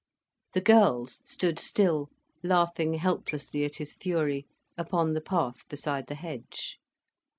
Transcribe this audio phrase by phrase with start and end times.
[0.53, 2.09] The girls stood still,
[2.41, 6.79] laughing helplessly at his fury, upon the path beside the hedge.